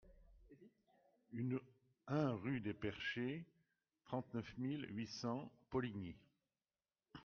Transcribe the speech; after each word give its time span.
un 2.07 2.31
rue 2.31 2.59
des 2.59 2.73
Perchées, 2.73 3.45
trente-neuf 4.05 4.51
mille 4.57 4.87
huit 4.89 5.05
cents 5.05 5.51
Poligny 5.69 6.15